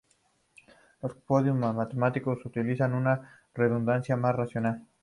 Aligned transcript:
Los 1.03 1.13
códigos 1.27 1.59
matemáticos 1.59 2.43
utilizan 2.43 2.95
una 2.95 3.39
redundancia 3.53 4.15
más 4.15 4.35
racional. 4.35 4.83